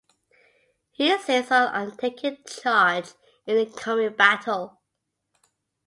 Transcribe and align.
He 0.89 1.11
insists 1.11 1.51
on 1.51 1.95
taking 1.95 2.37
charge 2.47 3.11
in 3.45 3.55
the 3.55 3.67
coming 3.67 4.15
battle. 4.15 4.81